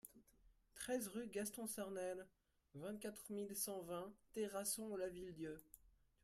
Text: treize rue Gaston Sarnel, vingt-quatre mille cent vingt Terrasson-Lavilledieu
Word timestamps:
treize 0.73 1.09
rue 1.09 1.27
Gaston 1.27 1.67
Sarnel, 1.67 2.25
vingt-quatre 2.73 3.29
mille 3.29 3.55
cent 3.55 3.83
vingt 3.83 4.11
Terrasson-Lavilledieu 4.33 5.59